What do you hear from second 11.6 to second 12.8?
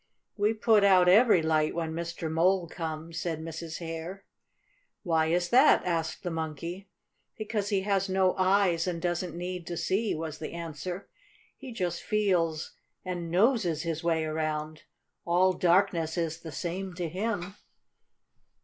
just feels